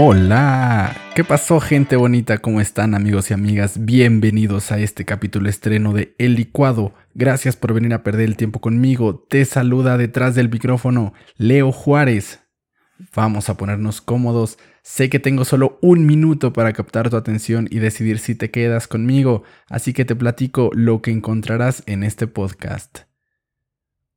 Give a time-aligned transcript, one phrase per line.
[0.00, 2.38] Hola, ¿qué pasó gente bonita?
[2.38, 3.84] ¿Cómo están amigos y amigas?
[3.84, 6.94] Bienvenidos a este capítulo estreno de El Licuado.
[7.14, 9.18] Gracias por venir a perder el tiempo conmigo.
[9.28, 12.44] Te saluda detrás del micrófono Leo Juárez.
[13.12, 14.56] Vamos a ponernos cómodos.
[14.84, 18.86] Sé que tengo solo un minuto para captar tu atención y decidir si te quedas
[18.86, 23.00] conmigo, así que te platico lo que encontrarás en este podcast.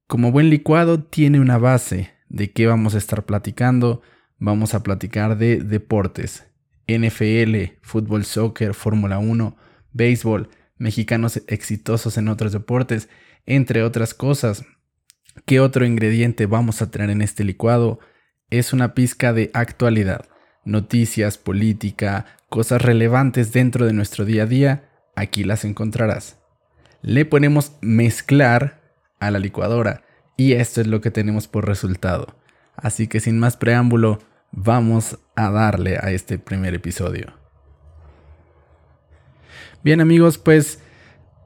[0.05, 4.03] Como buen licuado tiene una base de qué vamos a estar platicando,
[4.41, 6.47] vamos a platicar de deportes,
[6.87, 9.55] NFL, fútbol, soccer, Fórmula 1,
[9.93, 13.07] béisbol, mexicanos exitosos en otros deportes,
[13.45, 14.65] entre otras cosas.
[15.45, 17.99] ¿Qué otro ingrediente vamos a tener en este licuado?
[18.49, 20.25] Es una pizca de actualidad,
[20.65, 26.39] noticias, política, cosas relevantes dentro de nuestro día a día, aquí las encontrarás.
[27.03, 28.81] Le ponemos mezclar
[29.19, 30.03] a la licuadora
[30.35, 32.35] y esto es lo que tenemos por resultado.
[32.75, 34.19] Así que sin más preámbulo,
[34.51, 37.33] vamos a darle a este primer episodio.
[39.83, 40.79] Bien amigos, pues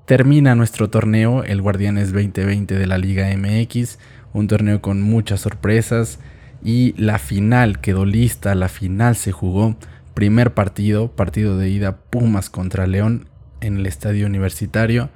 [0.05, 3.97] termina nuestro torneo, el Guardianes 2020 de la Liga MX,
[4.33, 6.19] un torneo con muchas sorpresas
[6.63, 9.77] y la final quedó lista, la final se jugó,
[10.13, 13.29] primer partido, partido de ida Pumas contra León
[13.61, 15.09] en el estadio universitario.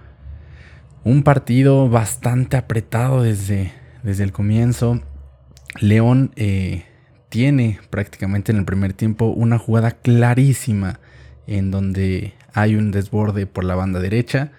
[1.03, 3.73] Un partido bastante apretado desde,
[4.03, 5.01] desde el comienzo.
[5.79, 6.85] León eh,
[7.29, 10.99] tiene prácticamente en el primer tiempo una jugada clarísima
[11.47, 14.51] en donde hay un desborde por la banda derecha,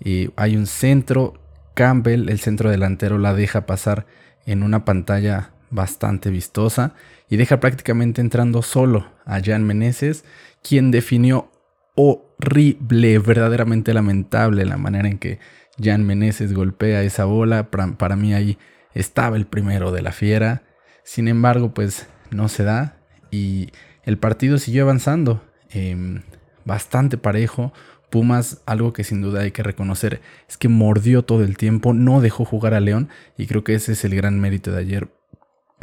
[0.00, 1.34] y hay un centro,
[1.74, 4.06] Campbell, el centro delantero, la deja pasar
[4.46, 6.94] en una pantalla bastante vistosa
[7.28, 10.24] y deja prácticamente entrando solo a Jan Meneses,
[10.62, 11.50] quien definió
[11.94, 15.38] horrible, verdaderamente lamentable la manera en que
[15.82, 17.70] Jan Meneses golpea esa bola.
[17.70, 18.58] Para, para mí ahí
[18.92, 20.62] estaba el primero de la fiera.
[21.02, 22.96] Sin embargo, pues no se da
[23.30, 23.70] y
[24.04, 25.42] el partido siguió avanzando.
[25.70, 26.22] Em,
[26.64, 27.72] bastante parejo.
[28.10, 32.20] Pumas, algo que sin duda hay que reconocer, es que mordió todo el tiempo, no
[32.20, 35.08] dejó jugar a León y creo que ese es el gran mérito de ayer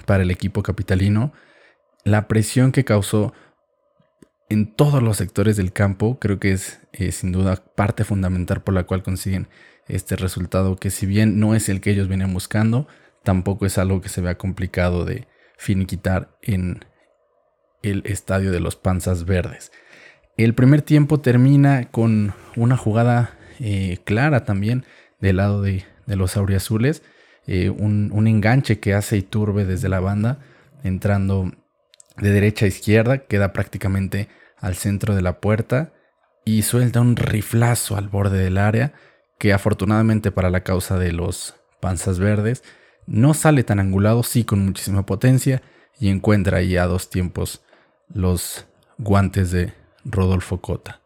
[0.05, 1.33] para el equipo capitalino.
[2.05, 3.33] La presión que causó
[4.49, 8.73] en todos los sectores del campo creo que es eh, sin duda parte fundamental por
[8.73, 9.49] la cual consiguen
[9.87, 12.87] este resultado que si bien no es el que ellos venían buscando,
[13.23, 15.27] tampoco es algo que se vea complicado de,
[15.61, 16.83] finiquitar en
[17.83, 19.71] el estadio de los Panzas Verdes.
[20.35, 24.85] El primer tiempo termina con una jugada eh, clara también
[25.19, 27.03] del lado de, los auriazules.
[27.45, 30.39] Eh, un, un, enganche que hace Iturbe desde la banda,
[30.83, 31.51] entrando
[32.17, 35.93] de derecha a izquierda, queda prácticamente al centro de la puerta
[36.43, 38.93] y suelta un riflazo al borde del área
[39.37, 42.63] que afortunadamente para la causa de los Panzas Verdes
[43.07, 45.61] no sale tan angulado, sí con muchísima potencia
[45.99, 47.61] y encuentra ahí a dos tiempos
[48.13, 48.65] los
[48.97, 49.73] guantes de
[50.05, 51.01] Rodolfo Cota.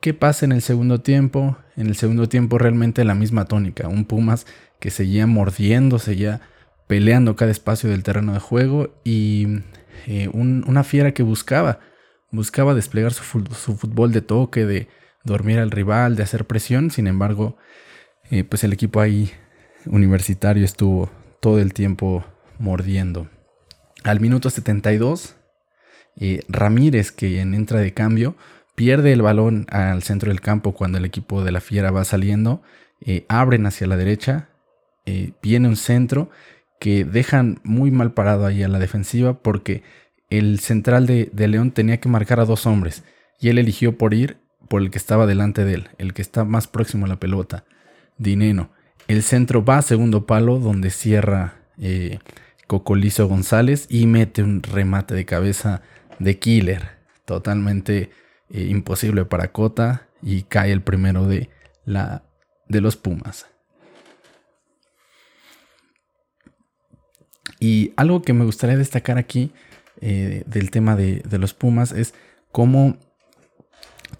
[0.00, 1.56] ¿Qué pasa en el segundo tiempo?
[1.76, 4.46] En el segundo tiempo realmente la misma tónica, un Pumas
[4.78, 6.42] que seguía mordiendo, seguía
[6.86, 9.60] peleando cada espacio del terreno de juego y
[10.06, 11.80] eh, una fiera que buscaba,
[12.30, 14.88] buscaba desplegar su, fútbol de toque, de
[15.24, 17.56] dormir al rival, de hacer presión, sin embargo,
[18.30, 19.32] eh, pues el equipo ahí
[19.86, 22.24] universitario estuvo todo el tiempo
[22.58, 23.28] mordiendo.
[24.02, 25.36] Al minuto 72,
[26.20, 28.36] eh, Ramírez, que entra de cambio,
[28.74, 32.62] pierde el balón al centro del campo cuando el equipo de la Fiera va saliendo.
[33.00, 34.48] Eh, abren hacia la derecha.
[35.06, 36.30] Eh, viene un centro
[36.80, 39.82] que dejan muy mal parado ahí a la defensiva porque
[40.30, 43.04] el central de, de, León tenía que marcar a dos hombres
[43.40, 46.44] y él eligió por ir por el que estaba delante de él, el que está
[46.44, 47.64] más próximo a la pelota,
[48.18, 48.70] Dineno.
[49.06, 52.18] El centro va a segundo palo donde cierra eh,
[52.66, 55.82] Cocolizo González y mete un remate de cabeza
[56.18, 56.90] de killer.
[57.26, 58.10] Totalmente
[58.50, 61.50] eh, imposible para Cota y cae el primero de,
[61.84, 62.24] la,
[62.68, 63.46] de los Pumas.
[67.60, 69.52] Y algo que me gustaría destacar aquí
[70.00, 72.14] eh, del tema de, de, los Pumas es
[72.52, 72.96] cómo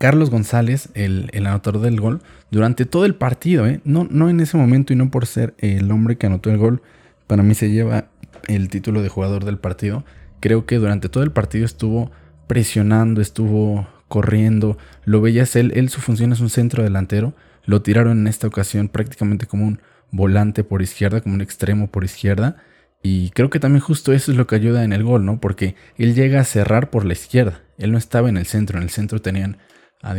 [0.04, 2.20] Carlos González, el, el, anotador del gol,
[2.50, 3.80] durante todo el partido, ¿eh?
[3.84, 6.82] no, no en ese momento y no por ser el hombre que anotó el gol,
[7.26, 8.08] para mí se lleva
[8.46, 10.04] el título de jugador del partido.
[10.40, 12.10] Creo que durante todo el partido estuvo
[12.46, 17.32] presionando, estuvo corriendo, lo veías él, él su función es un centro delantero,
[17.64, 19.80] lo tiraron en esta ocasión prácticamente como un
[20.10, 22.56] volante por izquierda, como un extremo por izquierda.
[23.02, 25.40] Y creo que también justo eso es lo que ayuda en el gol, ¿no?
[25.40, 27.62] Porque él llega a cerrar por la izquierda.
[27.78, 28.76] Él no estaba en el centro.
[28.76, 29.56] En el centro tenían
[30.04, 30.14] a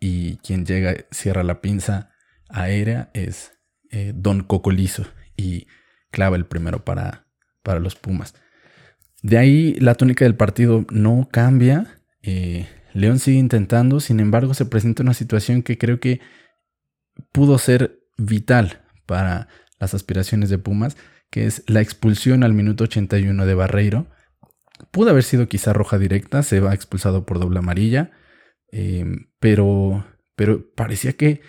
[0.00, 2.10] y quien llega, cierra la pinza
[2.48, 3.52] aérea es
[3.90, 5.68] eh, Don Cocolizo y
[6.10, 7.26] clava el primero para,
[7.62, 8.34] para los Pumas.
[9.22, 12.00] De ahí la tónica del partido no cambia.
[12.22, 16.20] Eh, León sigue intentando, sin embargo se presenta una situación que creo que
[17.30, 19.46] pudo ser vital para
[19.78, 20.96] las aspiraciones de Pumas,
[21.30, 24.08] que es la expulsión al minuto 81 de Barreiro.
[24.90, 28.10] Pudo haber sido quizá roja directa, se va expulsado por doble amarilla,
[28.72, 29.04] eh,
[29.38, 30.04] pero,
[30.34, 31.40] pero parecía que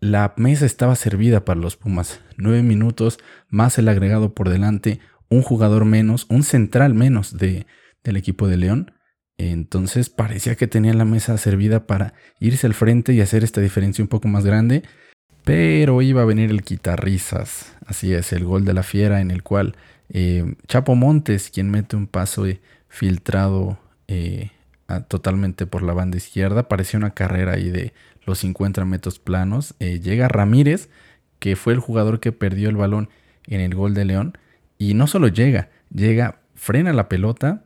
[0.00, 2.20] la mesa estaba servida para los Pumas.
[2.36, 3.18] Nueve minutos,
[3.48, 7.66] más el agregado por delante, un jugador menos, un central menos de,
[8.02, 8.92] del equipo de León.
[9.38, 14.02] Entonces parecía que tenían la mesa servida para irse al frente y hacer esta diferencia
[14.02, 14.82] un poco más grande.
[15.44, 17.76] Pero iba a venir el quitarrizas.
[17.86, 19.74] Así es, el gol de la fiera en el cual
[20.08, 22.44] eh, Chapo Montes, quien mete un paso
[22.88, 24.50] filtrado eh,
[25.00, 27.92] totalmente por la banda izquierda, parecía una carrera ahí de
[28.24, 29.74] los 50 metros planos.
[29.80, 30.88] Eh, llega Ramírez,
[31.38, 33.08] que fue el jugador que perdió el balón
[33.46, 34.38] en el gol de León.
[34.78, 37.64] Y no solo llega, llega, frena la pelota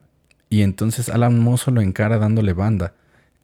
[0.49, 2.93] y entonces Alan Mozo lo encara dándole banda.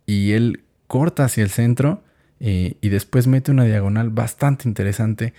[0.06, 2.04] Y él corta hacia el centro
[2.40, 5.34] eh, y después mete una diagonal bastante interesante,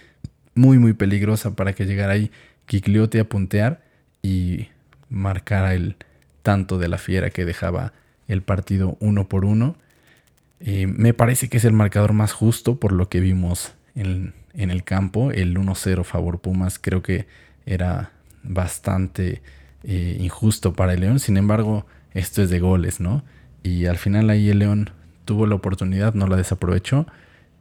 [0.55, 2.31] muy muy peligrosa para que llegara ahí
[2.67, 3.82] Kiklioti a puntear
[4.23, 4.69] y
[5.08, 5.97] marcara el
[6.43, 7.93] tanto de la fiera que dejaba
[8.29, 9.76] el partido uno por uno.
[10.61, 14.85] Eh, me parece que es el marcador más justo por lo que vimos en, el
[14.85, 15.31] campo.
[15.31, 17.26] El 1-0 favor Pumas creo que
[17.67, 18.12] era
[18.43, 19.43] bastante
[19.82, 21.19] eh, injusto para el León.
[21.19, 23.25] Sin embargo, esto es de goles, ¿no?
[23.62, 24.91] Y al final ahí el León
[25.25, 27.06] tuvo la oportunidad, no la desaprovechó.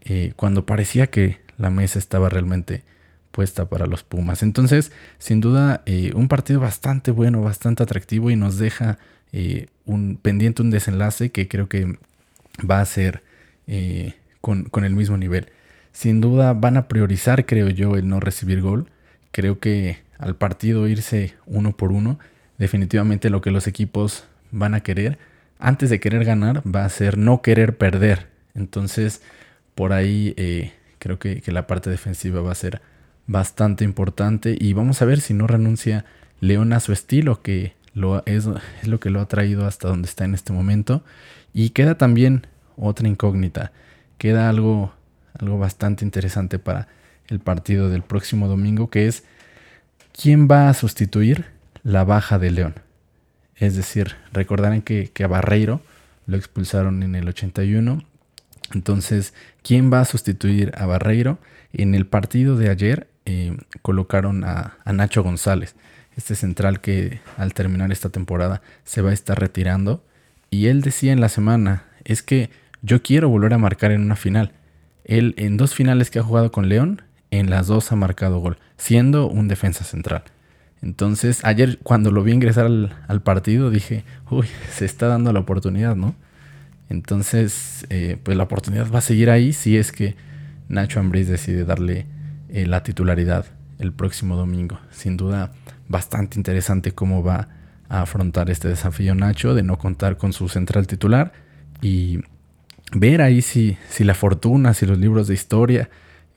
[0.01, 2.83] Eh, cuando parecía que la mesa estaba realmente
[3.31, 4.43] puesta para los Pumas.
[4.43, 5.83] Entonces, sin duda,
[6.13, 8.99] un partido bastante bueno, bastante atractivo y nos deja
[9.85, 11.97] un pendiente, un desenlace que creo que
[12.69, 13.23] va a ser
[13.67, 15.47] eh, con, el mismo nivel.
[15.91, 18.87] Sin duda van a priorizar, creo yo, el no recibir gol.
[19.31, 22.19] Creo que al partido irse uno por uno,
[22.57, 25.17] definitivamente lo que los equipos van a querer,
[25.59, 28.27] antes de querer ganar, va a ser no querer perder.
[28.53, 29.21] Entonces,
[29.75, 32.81] por ahí eh, creo que, la parte defensiva va a ser
[33.25, 36.05] bastante importante y vamos a ver si no renuncia
[36.41, 37.73] León a su estilo, que
[38.25, 38.47] es,
[38.83, 41.03] lo que lo ha traído hasta donde está en este momento.
[41.53, 43.71] Y queda también otra incógnita.
[44.17, 44.93] Queda algo,
[45.37, 46.87] algo bastante interesante para
[47.27, 49.23] el partido del próximo domingo, que es
[50.11, 51.45] quién va a sustituir
[51.83, 52.75] la baja de León.
[53.55, 55.81] Es decir, recordarán que, a Barreiro
[56.25, 58.03] lo expulsaron en el 81.
[58.73, 61.37] Entonces, ¿quién va a sustituir a Barreiro?
[61.73, 65.75] En el partido de ayer eh, colocaron a, a, Nacho González,
[66.17, 70.03] este central que al terminar esta temporada se va a estar retirando.
[70.49, 72.49] Y él decía en la semana, es que
[72.81, 74.51] yo quiero volver a marcar en una final.
[75.03, 77.01] Él en dos finales que ha jugado con León,
[77.31, 80.23] en las dos ha marcado gol, siendo un defensa central.
[80.81, 85.95] Entonces, ayer cuando lo vi ingresar al, partido, dije, uy, se está dando la oportunidad,
[85.95, 86.13] ¿no?
[86.89, 90.15] Entonces, eh, pues la oportunidad va a seguir ahí si es que
[90.67, 92.05] Nacho Ambriz decide darle
[92.49, 93.45] eh, la titularidad
[93.79, 94.77] el próximo domingo.
[94.91, 95.53] Sin duda,
[95.93, 97.47] bastante interesante cómo va
[97.87, 101.31] a afrontar este desafío Nacho de no contar con su central titular
[101.81, 102.19] y
[102.91, 105.89] ver ahí si, si la fortuna, si los libros de historia,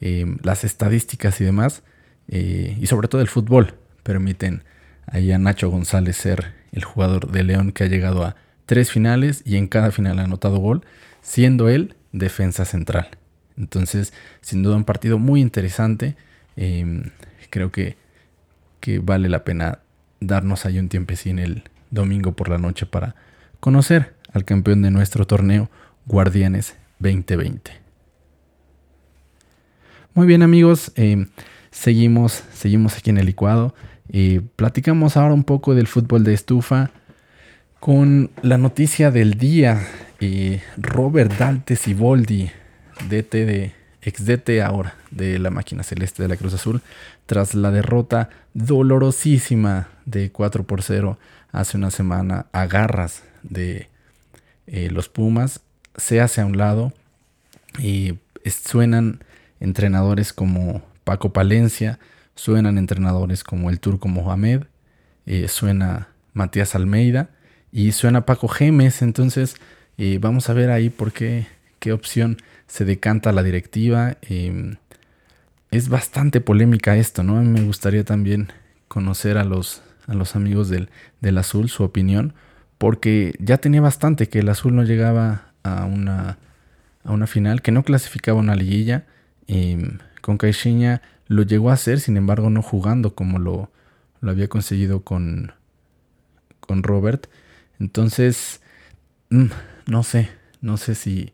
[0.02, 1.82] eh, las estadísticas y demás,
[2.28, 4.62] eh, y sobre todo el fútbol, permiten
[5.06, 9.42] ahí a Nacho González ser el jugador de León que ha llegado a tres finales
[9.46, 10.84] y en cada final ha anotado gol,
[11.22, 13.08] siendo él defensa central.
[13.56, 16.14] Entonces, sin duda un partido muy interesante.
[16.56, 17.10] Eh,
[17.48, 17.96] creo que,
[18.80, 19.80] que vale la pena
[20.20, 23.14] darnos ahí un tiempecín el domingo por la noche para
[23.60, 25.70] conocer al campeón de nuestro torneo
[26.06, 27.72] Guardianes 2020.
[30.14, 31.26] Muy bien amigos, eh,
[31.70, 33.74] seguimos, seguimos aquí en el licuado.
[34.08, 36.92] y platicamos ahora un poco del fútbol de estufa
[37.80, 39.84] con la noticia del día.
[40.20, 42.50] Eh, Robert Dalte Siboldi,
[43.08, 43.72] DT de
[44.06, 46.80] ex DT ahora de la máquina celeste de la Cruz Azul,
[47.26, 51.18] tras la derrota dolorosísima de 4 por 0
[51.50, 53.88] hace una semana a garras de
[54.68, 55.60] eh, los Pumas,
[55.96, 56.92] se hace a un lado
[57.78, 59.24] y suenan
[59.58, 61.98] entrenadores como Paco Palencia,
[62.36, 64.64] suenan entrenadores como el Turco Mohamed,
[65.26, 67.30] eh, suena Matías Almeida
[67.72, 69.56] y suena Paco Gemes, entonces
[69.98, 71.48] eh, vamos a ver ahí por qué,
[71.86, 74.16] qué opción se decanta la directiva.
[74.22, 74.74] Em,
[75.70, 77.40] es bastante polémica esto, ¿no?
[77.44, 78.48] Me gustaría también
[78.88, 80.88] conocer a los, a los amigos del,
[81.38, 82.34] azul su opinión,
[82.76, 86.38] porque ya tenía bastante que el azul no llegaba a una,
[87.04, 89.06] a una final, que no clasificaba una liguilla.
[89.46, 93.70] Em, con Caixinha lo llegó a hacer, sin embargo no jugando como lo,
[94.20, 95.52] lo había conseguido con,
[96.58, 97.28] con Robert.
[97.78, 98.60] Entonces,
[99.30, 99.50] mm,
[99.86, 101.32] no sé, no sé si,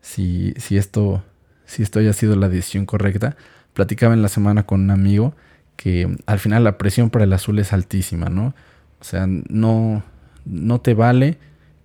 [0.00, 1.22] si, si, esto,
[1.64, 3.36] si esto haya sido la decisión correcta.
[3.72, 5.34] Platicaba en la semana con un amigo
[5.76, 8.54] que al final la presión para el azul es altísima, ¿no?
[9.00, 10.02] O sea, no,
[10.44, 11.38] no te vale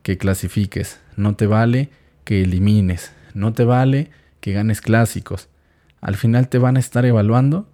[0.04, 1.90] que clasifiques, no te vale
[2.26, 5.48] que elimines, no te vale que ganes clásicos.
[6.02, 7.70] Al final te van a estar evaluando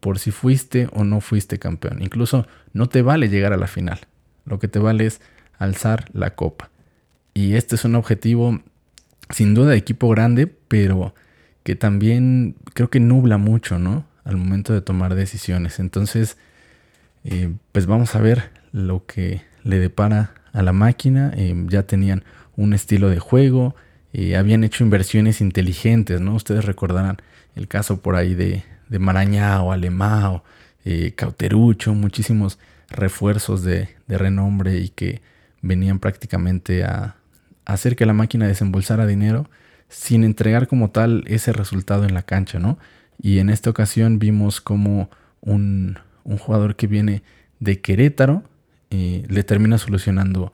[0.00, 2.02] por si fuiste o no fuiste campeón.
[2.02, 4.00] Incluso no te vale llegar a la final.
[4.44, 5.20] Lo que te vale es
[5.58, 6.70] alzar la copa.
[7.34, 8.60] Y este es un objetivo
[9.32, 11.14] sin duda equipo grande, pero
[11.62, 14.04] que también creo que nubla mucho, ¿no?
[14.24, 15.80] Al momento de tomar decisiones.
[15.80, 16.36] Entonces,
[17.24, 21.32] eh, pues vamos a ver lo que le depara a la máquina.
[21.36, 22.24] Eh, ya tenían
[22.56, 23.74] un estilo de juego,
[24.12, 26.34] eh, habían hecho inversiones inteligentes, ¿no?
[26.34, 27.18] Ustedes recordarán
[27.56, 30.44] el caso por ahí de, de Marañao, Alemao,
[31.14, 32.58] Cauterucho, muchísimos
[32.88, 35.22] refuerzos de, de renombre y que
[35.62, 37.14] venían prácticamente a,
[37.64, 39.48] hacer que la máquina desembolsara dinero
[39.88, 42.78] sin entregar como tal ese resultado en la cancha, ¿no?
[43.20, 47.22] Y en esta ocasión vimos como un, jugador que viene
[47.60, 48.42] de Querétaro
[48.90, 50.52] eh, le termina solucionando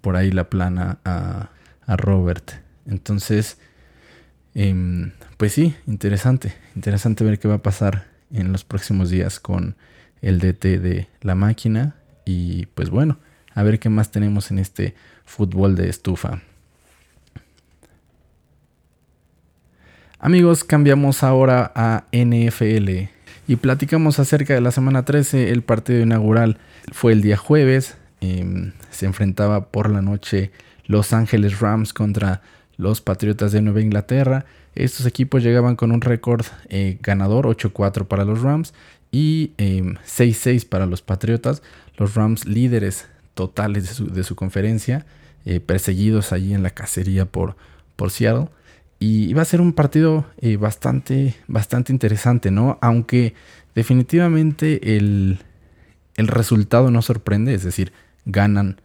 [0.00, 1.50] por ahí la plana a,
[1.96, 2.52] Robert.
[2.86, 3.58] Entonces,
[4.54, 9.74] em, pues sí, interesante, interesante ver qué va a pasar en los próximos días con
[10.22, 11.96] el DT de la máquina.
[12.24, 13.18] Y pues bueno,
[13.54, 16.42] a ver qué más tenemos en este fútbol de estufa.
[20.22, 23.08] Amigos, cambiamos ahora a NFL
[23.48, 25.48] y platicamos acerca de la semana 13.
[25.48, 26.58] El partido inaugural
[26.92, 27.96] fue el día jueves.
[28.20, 30.50] Em, se enfrentaba por la noche
[30.84, 32.42] Los Ángeles Rams contra
[32.76, 34.44] los Patriotas de Nueva Inglaterra.
[34.74, 38.74] Estos equipos llegaban con un récord eh, ganador, 8-4 para los Rams
[39.10, 41.62] y 6-6 em, para los Patriotas.
[41.96, 45.06] Los Rams líderes totales de su, conferencia,
[45.46, 47.56] eh, perseguidos allí en la cacería por,
[47.96, 48.48] por Seattle.
[49.02, 52.78] Y iba a ser un partido eh, bastante, bastante interesante, ¿no?
[52.82, 53.34] Aunque
[53.74, 55.40] definitivamente el,
[56.16, 57.94] resultado no sorprende, es decir,
[58.26, 58.78] ganan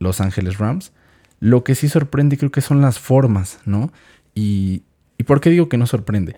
[0.00, 0.90] Los Ángeles Rams.
[1.38, 3.92] Lo que sí sorprende creo que son las formas, ¿no?
[4.34, 4.82] Y,
[5.18, 6.34] ¿y por qué digo que no sorprende?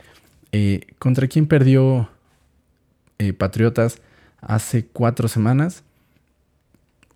[0.53, 2.11] Eh, ¿Contra quién perdió
[3.19, 4.03] eh, Patriotas
[4.43, 5.85] hace cuatro semanas?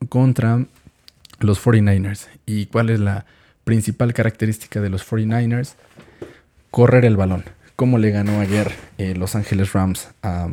[0.08, 0.64] Contra
[1.40, 2.28] los 49ers.
[2.46, 3.26] ¿Y cuál es la
[3.64, 5.75] principal característica de los 49ers?
[6.76, 7.42] Correr el balón.
[7.75, 10.50] Como le ganó ayer eh, Los Ángeles Rams a,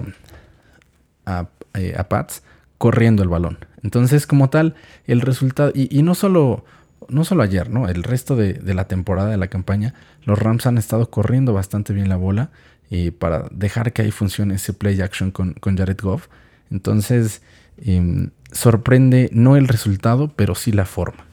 [1.73, 2.43] eh, a, Pats,
[2.77, 3.57] corriendo el balón.
[3.83, 4.73] Entonces, como tal,
[5.05, 6.63] el resultado, y, no, solo,
[7.09, 7.89] no solo ayer, ¿no?
[7.89, 12.07] El resto de, la temporada, de la campaña, los Rams han estado corriendo bastante bien
[12.07, 12.51] la bola
[12.89, 16.29] eh, para dejar que ahí funcione ese play action con, con Jared Goff.
[16.71, 17.41] Entonces,
[17.83, 21.25] em, sorprende no el resultado, pero sí la forma.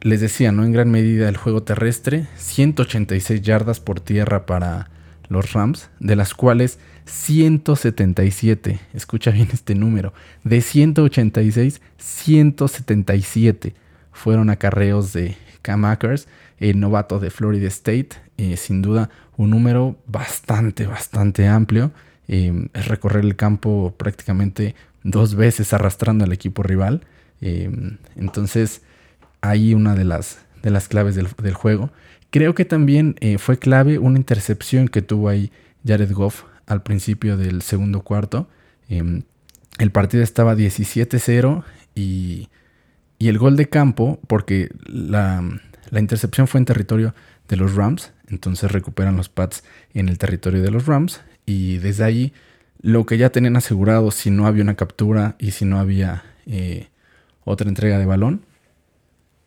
[0.00, 0.64] Les decía, ¿no?
[0.64, 4.90] En gran medida el juego terrestre, 186 yardas por tierra para
[5.28, 10.12] los Rams, de las cuales 177, escucha bien este número,
[10.44, 13.74] de 186, 177
[14.12, 16.28] fueron acarreos de Cam Akers,
[16.58, 21.92] el novato de Florida State, eh, sin duda un número bastante, bastante amplio.
[22.26, 27.02] Eh, es recorrer el campo prácticamente dos veces arrastrando al equipo rival.
[27.40, 27.70] Eh,
[28.16, 28.82] entonces,
[29.40, 31.90] ahí una de las, de las claves del, juego.
[32.30, 35.50] Creo que también eh, fue clave una intercepción que tuvo ahí
[35.86, 38.48] Jared Goff al principio del segundo cuarto.
[38.88, 39.22] Em,
[39.78, 41.64] el partido estaba 17-0
[41.94, 42.48] y,
[43.18, 45.42] y, el gol de campo, porque la,
[45.90, 47.14] la, intercepción fue en territorio
[47.48, 49.64] de los Rams, entonces recuperan los Pats
[49.94, 52.32] en el territorio de los Rams y desde ahí
[52.80, 56.88] lo que ya tenían asegurado si no había una captura y si no había eh,
[57.44, 58.42] otra entrega de balón,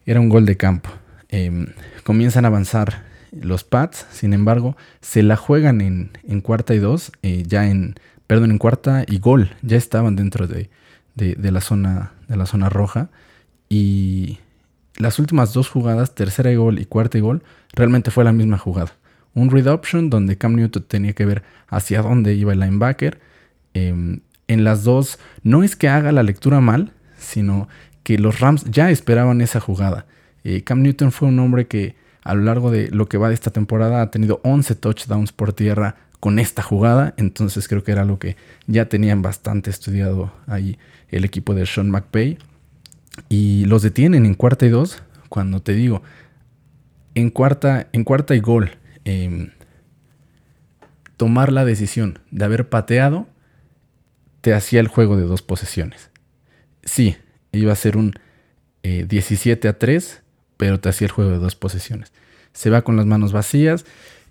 [0.05, 0.89] era un gol de campo.
[1.29, 1.67] Em,
[2.03, 7.43] comienzan a avanzar los Pats, sin embargo, se la juegan en, cuarta y dos, eh,
[7.47, 7.95] ya en,
[8.27, 10.69] perdón, en cuarta y gol, ya estaban dentro de,
[11.15, 13.09] la, zona, de la zona roja.
[13.69, 14.39] Y
[14.97, 17.43] las últimas dos jugadas, tercera y gol y cuarta y gol,
[17.73, 18.91] realmente fue la misma jugada.
[19.33, 23.21] Un read option donde Cam Newton tenía que ver hacia dónde iba el linebacker.
[23.73, 27.69] Em, en las dos, no es que haga la lectura mal, sino
[28.03, 30.05] que los Rams ya esperaban esa jugada.
[30.43, 33.33] Eh, Cam Newton fue un hombre que a lo largo de lo que va de
[33.33, 38.05] esta temporada ha tenido 11 touchdowns por tierra con esta jugada, entonces creo que era
[38.05, 40.77] lo que ya tenían bastante estudiado ahí
[41.09, 42.37] el equipo de Sean McVay.
[43.27, 46.03] Y los detienen en cuarta y dos, cuando te digo,
[47.15, 48.71] en cuarta, en cuarta y gol,
[49.03, 49.49] em,
[51.17, 53.27] tomar la decisión de haber pateado
[54.41, 56.09] te hacía el juego de dos posesiones.
[56.83, 57.15] sí,
[57.51, 58.13] iba a ser un
[58.83, 60.21] 17 a 3,
[60.57, 62.11] pero te hacía el juego de dos posesiones.
[62.53, 63.85] Se va con las manos vacías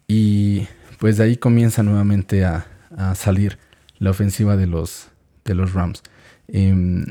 [0.06, 0.66] y
[0.98, 2.66] pues de ahí comienza nuevamente a,
[3.14, 3.56] salir
[3.98, 5.08] la ofensiva de los,
[5.44, 6.02] Rams.
[6.48, 7.06] Em,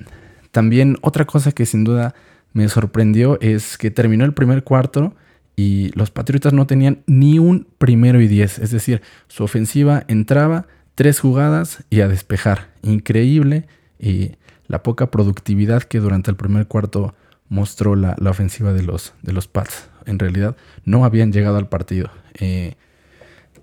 [0.52, 2.14] también otra cosa que sin duda
[2.52, 5.16] me sorprendió es que terminó el primer cuarto
[5.56, 8.60] y los Patriotas no tenían ni un primero y diez.
[8.60, 12.70] Es decir, su ofensiva entraba tres jugadas y a despejar.
[12.82, 13.68] Increíble
[14.00, 14.32] y
[14.70, 17.14] la poca productividad que durante el primer cuarto
[17.50, 19.90] mostró la, ofensiva de los, de los Pats.
[20.06, 22.10] En realidad no habían llegado al partido.
[22.36, 22.76] Eh,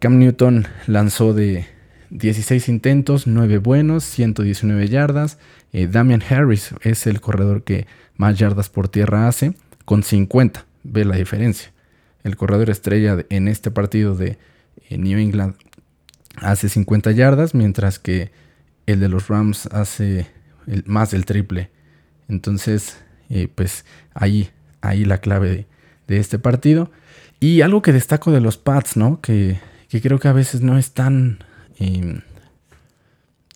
[0.00, 1.66] Cam Newton lanzó de
[2.10, 5.38] 16 intentos, 9 buenos, 119 yardas.
[5.72, 7.86] Eh, Damian Harris es el corredor que
[8.16, 10.66] más yardas por tierra hace, con 50.
[10.82, 11.72] Ve la diferencia.
[12.24, 14.38] El corredor estrella en este partido de
[14.88, 15.54] eh, New England
[16.36, 18.32] hace 50 yardas, mientras que
[18.86, 20.26] el de los Rams hace
[20.86, 21.70] más del triple.
[22.28, 25.66] Entonces, eh, pues ahí, ahí la clave
[26.06, 26.90] de, este partido.
[27.40, 29.20] Y algo que destaco de los Pats, ¿no?
[29.20, 29.58] Que,
[30.02, 31.38] creo que a veces no es tan,
[31.78, 32.20] em,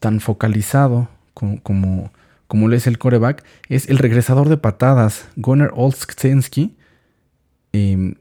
[0.01, 6.77] tan focalizado como, como, lo es el coreback, es el regresador de patadas, Gunnar Olszewski.
[7.73, 8.15] Em,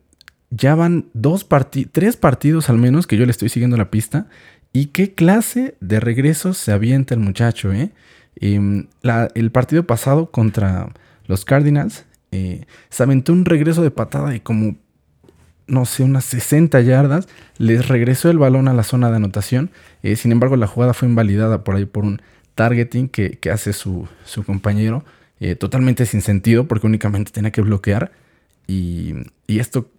[0.50, 1.48] ya van dos
[1.92, 4.28] tres partidos al menos que yo le estoy siguiendo la pista.
[4.74, 7.92] Y qué clase de regresos se avienta el muchacho, ¿eh?
[8.42, 8.88] Em,
[9.36, 10.90] el partido pasado contra
[11.26, 14.78] los Cardinals eh, se aventó un regreso de patada de como,
[15.68, 17.28] no sé, unas 60 yardas.
[17.58, 19.72] Les regresó el balón a la zona de anotación.
[20.04, 22.22] Eh, sin embargo, la jugada fue invalidada por ahí por un
[22.56, 24.08] targeting que, hace su,
[24.46, 25.04] compañero.
[25.42, 28.12] Eh, totalmente sin sentido porque únicamente tenía que bloquear.
[28.68, 29.16] Y,
[29.48, 29.90] esto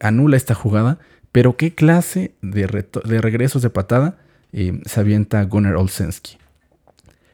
[0.00, 0.98] anula esta jugada.
[1.32, 4.18] Pero qué clase de, de regresos de patada
[4.52, 6.36] se avienta Gunnar Olsensky.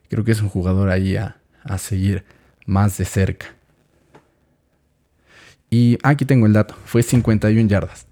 [0.08, 1.36] Creo que es un jugador ahí a,
[1.78, 2.24] seguir
[2.66, 3.46] más de cerca.
[5.70, 8.06] Y aquí tengo el dato, fue 51 yardas.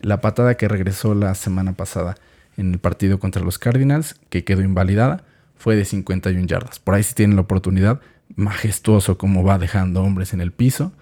[0.00, 2.16] La patada que regresó la semana pasada
[2.56, 5.24] en el partido contra los Cardinals, que quedó invalidada,
[5.56, 6.78] fue de 51 yardas.
[6.78, 8.00] Por ahí si tienen la oportunidad,
[8.34, 10.92] majestuoso como va dejando hombres en el piso,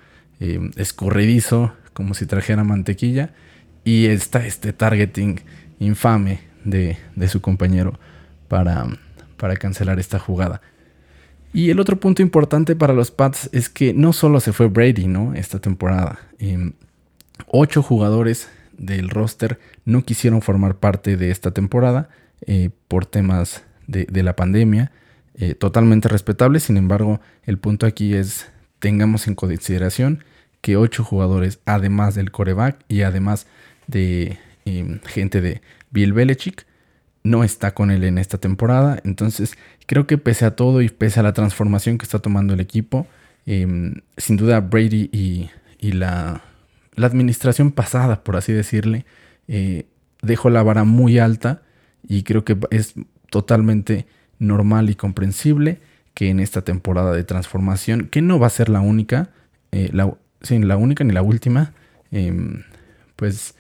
[0.41, 3.33] eh, escurridizo como si trajera mantequilla,
[3.85, 5.41] y está este targeting
[5.79, 7.99] infame de, de su compañero
[8.49, 8.87] para,
[9.41, 10.61] para cancelar esta jugada.
[11.53, 15.09] Y el otro punto importante para los Pats es que no solo se fue Brady,
[15.09, 15.35] ¿no?
[15.35, 16.21] Esta temporada.
[16.39, 16.75] Em,
[17.49, 22.09] ocho jugadores del roster no quisieron formar parte de esta temporada
[22.47, 24.93] eh, por temas de, la pandemia.
[25.35, 28.47] Eh, totalmente respetable, sin embargo, el punto aquí es
[28.79, 30.23] tengamos en consideración
[30.61, 33.47] que ocho jugadores, además del coreback y además
[33.87, 36.67] de em, gente de Bill Belichick,
[37.23, 39.01] no está con él en esta temporada.
[39.05, 39.57] Entonces,
[39.87, 43.07] creo que pese a todo y pese a la transformación que está tomando el equipo,
[43.47, 45.51] em, sin duda Brady y,
[45.93, 46.43] la,
[46.97, 49.07] administración pasada, por así decirle,
[49.49, 49.87] eh,
[50.21, 51.63] dejó la vara muy alta
[52.07, 52.95] y creo que es
[53.31, 54.07] totalmente
[54.39, 55.81] normal y comprensible
[56.13, 59.31] que en esta temporada de transformación, que no va a ser la única,
[59.73, 60.07] eh, la,
[60.77, 61.73] única ni la última,
[62.11, 62.65] em,
[63.17, 63.55] pues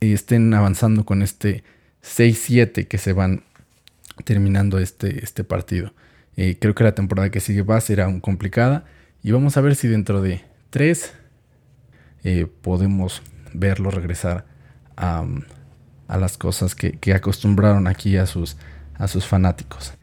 [0.00, 1.64] estén avanzando con este
[2.08, 3.44] 6-7 que se van
[4.24, 5.92] terminando este, este partido.
[6.36, 8.84] Eh, creo que la temporada que sigue va a ser aún complicada
[9.22, 11.12] y vamos a ver si dentro de 3
[12.24, 14.46] eh, podemos verlo regresar
[14.96, 15.24] a,
[16.08, 18.56] las cosas que, acostumbraron aquí a sus,
[18.94, 19.94] a sus fanáticos.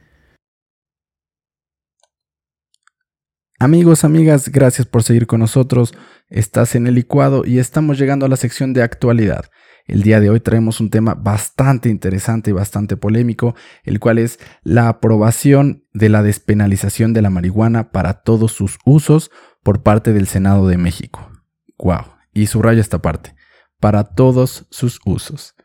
[3.57, 5.93] Amigos, amigas, gracias por seguir con nosotros.
[6.29, 9.45] Estás en el licuado y estamos llegando a la sección de actualidad.
[9.87, 14.39] El día de hoy traemos un tema bastante interesante y bastante polémico, el cual es
[14.63, 19.29] la aprobación de la despenalización de la marihuana para todos sus usos
[19.61, 21.31] por parte del Senado de México.
[21.77, 23.35] Wow, y subraya esta parte,
[23.79, 25.55] para todos sus usos.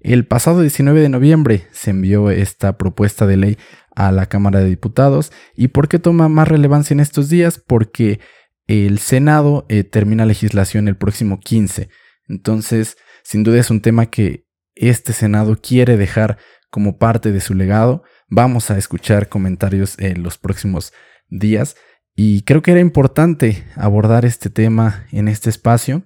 [0.00, 3.58] El pasado 19 de noviembre se envió esta propuesta de ley
[3.94, 5.32] a la Cámara de Diputados.
[5.54, 7.58] ¿Y por qué toma más relevancia en estos días?
[7.58, 8.20] Porque
[8.66, 11.90] el Senado eh, termina legislación el próximo 15.
[12.28, 16.38] Entonces, sin duda es un tema que este Senado quiere dejar
[16.70, 18.04] como parte de su legado.
[18.28, 20.92] Vamos a escuchar comentarios en los próximos
[21.28, 21.74] días
[22.14, 26.04] y creo que era importante abordar este tema en este espacio.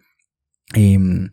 [0.73, 1.31] Em,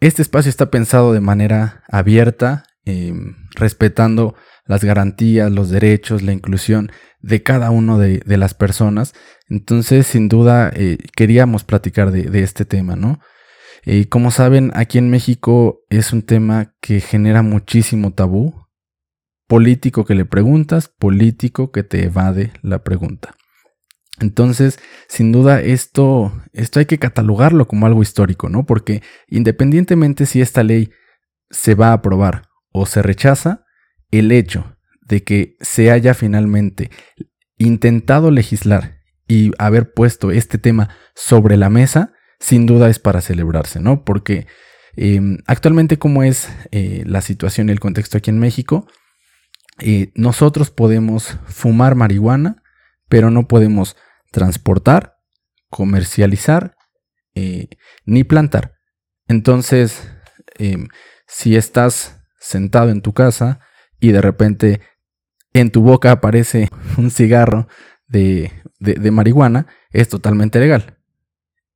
[0.00, 4.34] este espacio está pensado de manera abierta, em, respetando
[4.66, 9.14] las garantías, los derechos, la inclusión de cada uno de, las personas.
[9.48, 13.20] Entonces, sin duda, eh, queríamos platicar de, de, este tema, ¿no?
[13.84, 18.66] Y como saben, aquí en México es un tema que genera muchísimo tabú
[19.46, 23.34] político que le preguntas, político que te evade la pregunta.
[24.20, 28.66] Entonces, sin duda, esto, esto hay que catalogarlo como algo histórico, ¿no?
[28.66, 30.90] Porque independientemente si esta ley
[31.50, 33.64] se va a aprobar o se rechaza,
[34.10, 36.90] el hecho de que se haya finalmente
[37.56, 43.80] intentado legislar y haber puesto este tema sobre la mesa, sin duda es para celebrarse,
[43.80, 44.04] ¿no?
[44.04, 44.46] Porque
[44.96, 48.88] em, actualmente como es eh, la situación y el contexto aquí en México,
[49.78, 52.62] eh, nosotros podemos fumar marihuana,
[53.08, 53.96] pero no podemos
[54.32, 55.16] transportar,
[55.68, 56.76] comercializar
[57.34, 57.68] eh,
[58.04, 58.74] ni plantar.
[59.28, 60.10] Entonces,
[60.58, 60.88] em,
[61.26, 63.60] si estás sentado en tu casa
[64.00, 64.80] y de repente
[65.52, 67.68] en tu boca aparece un cigarro
[68.08, 68.50] de,
[69.12, 70.99] marihuana, es totalmente legal.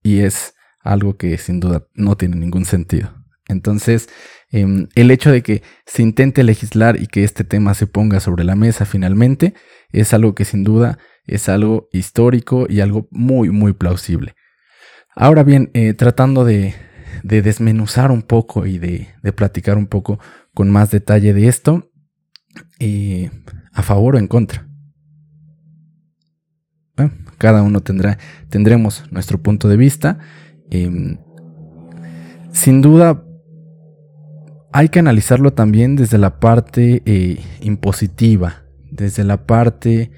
[0.05, 3.13] Y es algo que sin duda no tiene ningún sentido.
[3.49, 4.09] Entonces,
[4.51, 8.45] em, el hecho de que se intente legislar y que este tema se ponga sobre
[8.45, 9.55] la mesa finalmente
[9.91, 14.35] es algo que sin duda es algo histórico y algo muy, muy plausible.
[15.17, 16.75] Ahora bien, eh, tratando de,
[17.23, 20.19] desmenuzar un poco y de, platicar un poco
[20.53, 21.91] con más detalle de esto,
[22.79, 23.31] eh,
[23.73, 24.67] a favor o en contra.
[27.37, 28.19] Cada uno tendrá,
[28.49, 30.19] tendremos nuestro punto de vista.
[30.71, 31.19] Em,
[32.53, 33.25] sin duda,
[34.73, 40.11] hay que analizarlo también desde la parte eh, impositiva, desde la parte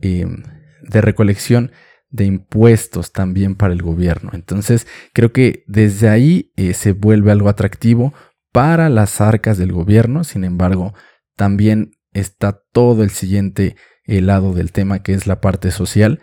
[0.00, 0.42] Em,
[0.82, 1.72] de recolección
[2.08, 4.30] de impuestos también para el gobierno.
[4.32, 8.14] Entonces, creo que desde ahí eh, se vuelve algo atractivo
[8.52, 10.24] para las arcas del gobierno.
[10.24, 10.94] Sin embargo,
[11.36, 16.20] también está todo el siguiente eh, lado del tema, que es la parte social.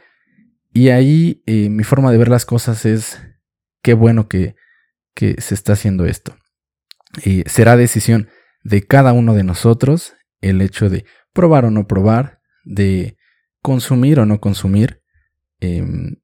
[0.75, 3.21] Y ahí eh, mi forma de ver las cosas es
[3.81, 4.55] qué bueno que,
[5.15, 6.35] que se está haciendo esto.
[7.45, 8.27] será decisión
[8.61, 13.17] de cada uno de nosotros el hecho de probar o no probar, de
[13.61, 15.01] consumir o no consumir.
[15.61, 16.17] Em,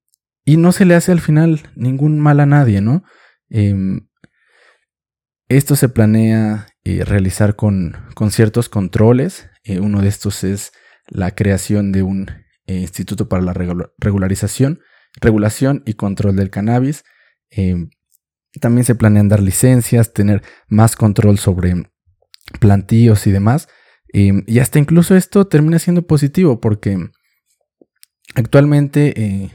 [0.43, 3.03] y no se le hace al final ningún mal a nadie, ¿no?
[3.49, 4.07] Em,
[5.47, 7.95] esto se planea eh, realizar con,
[8.31, 9.49] ciertos controles.
[9.63, 10.71] Eh, uno de estos es
[11.07, 12.27] la creación de un
[12.67, 14.81] eh, instituto para la regularización,
[15.19, 17.03] regulación y control del cannabis.
[17.49, 17.89] Em,
[18.59, 21.89] también se planean dar licencias, tener más control sobre
[22.59, 23.67] plantíos y demás.
[24.13, 26.97] y hasta incluso esto termina siendo positivo porque
[28.35, 29.51] actualmente eh,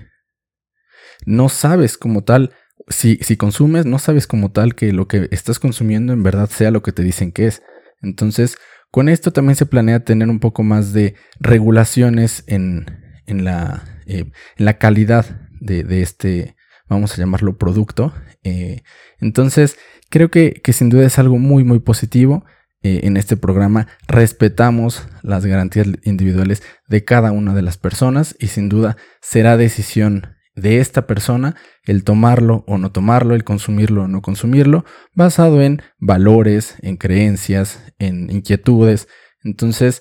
[1.25, 2.55] no sabes como tal,
[2.89, 6.71] si, si consumes, no sabes como tal que lo que estás consumiendo en verdad sea
[6.71, 7.63] lo que te dicen que es.
[8.03, 8.57] Entonces,
[8.97, 12.87] con esto también se planea tener un poco más de regulaciones en,
[13.27, 16.57] en, la, eh, la, calidad de, este,
[16.89, 18.15] vamos a llamarlo producto.
[18.43, 18.85] Eh,
[19.21, 19.77] entonces,
[20.09, 22.47] creo que, que, sin duda es algo muy, muy positivo.
[22.83, 28.47] Eh, en este programa respetamos las garantías individuales de cada una de las personas y
[28.47, 34.09] sin duda será decisión de esta persona el tomarlo o no tomarlo, el consumirlo o
[34.09, 39.07] no consumirlo, basado en valores, en creencias, en inquietudes.
[39.45, 40.01] Entonces,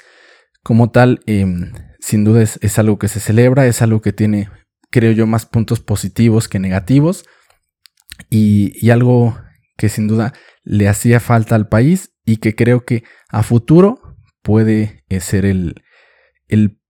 [0.64, 4.50] como tal, em, sin duda es, algo que se celebra, es algo que tiene,
[4.90, 7.26] creo yo, más puntos positivos que negativos
[8.30, 9.38] y, y algo
[9.78, 15.04] que sin duda le hacía falta al país y que creo que a futuro puede
[15.10, 15.82] eh, ser el,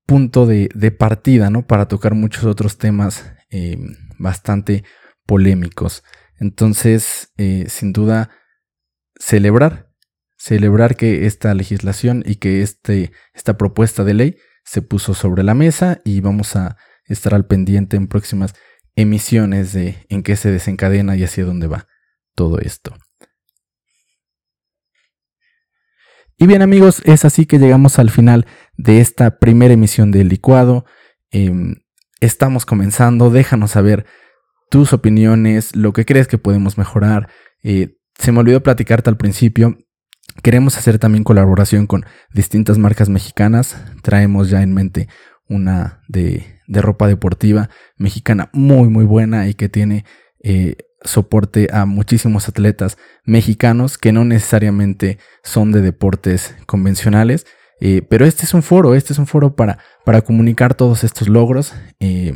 [0.05, 1.65] punto de, partida, ¿no?
[1.65, 3.77] Para tocar muchos otros temas eh,
[4.19, 4.83] bastante
[5.25, 6.03] polémicos.
[6.41, 8.29] Entonces, eh, sin duda,
[9.17, 9.93] celebrar,
[10.37, 15.53] celebrar que esta legislación y que este, esta propuesta de ley se puso sobre la
[15.53, 18.55] mesa y vamos a estar al pendiente en próximas
[18.97, 21.87] emisiones de en qué se desencadena y hacia dónde va
[22.35, 22.93] todo esto.
[26.37, 30.83] Y bien amigos, es así que llegamos al final de esta primera emisión del licuado.
[31.31, 31.84] Em,
[32.25, 34.05] estamos comenzando, déjanos saber
[34.69, 37.29] tus opiniones, lo que crees que podemos mejorar.
[37.63, 39.77] Eh, se me olvidó platicarte al principio.
[40.41, 43.77] Queremos hacer también colaboración con distintas marcas mexicanas.
[44.01, 45.07] Traemos ya en mente
[45.47, 50.05] una de, de ropa deportiva mexicana muy muy buena y que tiene
[50.43, 57.45] eh, soporte a muchísimos atletas mexicanos que no necesariamente son de deportes convencionales.
[57.81, 61.27] Eh, pero este es un foro, este es un foro para, para comunicar todos estos
[61.27, 62.33] logros eh,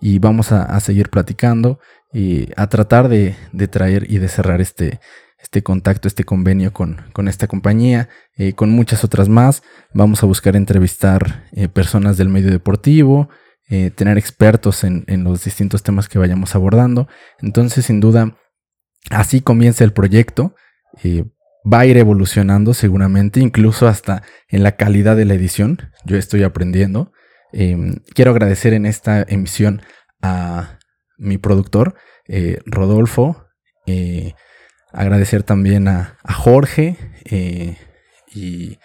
[0.00, 1.80] y vamos a, seguir platicando
[2.12, 3.34] y a tratar de,
[3.70, 5.00] traer y de cerrar este,
[5.38, 9.62] este contacto, este convenio con, con esta compañía, eh, con muchas otras más.
[9.94, 13.30] Vamos a buscar entrevistar personas del medio deportivo,
[13.68, 17.08] eh, tener expertos en, los distintos temas que vayamos abordando.
[17.40, 18.38] Entonces, sin duda,
[19.10, 20.54] así comienza el proyecto.
[21.70, 25.90] Va a ir evolucionando seguramente, incluso hasta en la calidad de la edición.
[26.04, 27.12] Yo estoy aprendiendo.
[27.52, 29.82] Em, quiero agradecer en esta emisión
[30.22, 30.78] a
[31.18, 31.94] mi productor,
[32.28, 33.46] eh, Rodolfo.
[33.86, 34.34] Eh,
[34.92, 37.76] agradecer también a, Jorge eh,
[38.32, 38.78] y,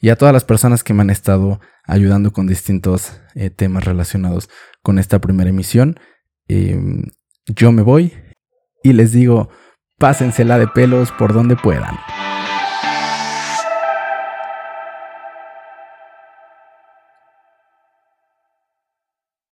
[0.00, 3.20] y, a todas las personas que me han estado ayudando con distintos
[3.56, 4.48] temas relacionados
[4.82, 5.98] con esta primera emisión.
[6.48, 7.04] Em,
[7.46, 8.12] yo me voy
[8.82, 9.48] y les digo,
[9.98, 11.98] pásensela de pelos por donde puedan.